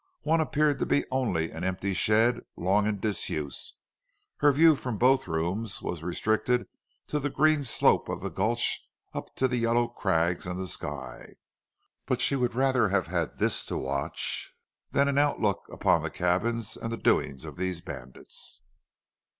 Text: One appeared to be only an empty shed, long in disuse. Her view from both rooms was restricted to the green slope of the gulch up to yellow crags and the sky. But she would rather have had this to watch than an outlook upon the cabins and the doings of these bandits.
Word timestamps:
One 0.23 0.41
appeared 0.41 0.79
to 0.79 0.87
be 0.87 1.05
only 1.11 1.51
an 1.51 1.63
empty 1.63 1.93
shed, 1.93 2.39
long 2.57 2.87
in 2.87 2.99
disuse. 2.99 3.75
Her 4.37 4.51
view 4.51 4.75
from 4.75 4.97
both 4.97 5.27
rooms 5.27 5.79
was 5.83 6.01
restricted 6.01 6.65
to 7.05 7.19
the 7.19 7.29
green 7.29 7.63
slope 7.63 8.09
of 8.09 8.21
the 8.21 8.31
gulch 8.31 8.81
up 9.13 9.35
to 9.35 9.55
yellow 9.55 9.87
crags 9.87 10.47
and 10.47 10.59
the 10.59 10.65
sky. 10.65 11.35
But 12.07 12.19
she 12.19 12.35
would 12.35 12.55
rather 12.55 12.89
have 12.89 13.05
had 13.05 13.37
this 13.37 13.63
to 13.65 13.77
watch 13.77 14.55
than 14.89 15.07
an 15.07 15.19
outlook 15.19 15.67
upon 15.71 16.01
the 16.01 16.09
cabins 16.09 16.75
and 16.75 16.91
the 16.91 16.97
doings 16.97 17.45
of 17.45 17.55
these 17.57 17.81
bandits. 17.81 18.61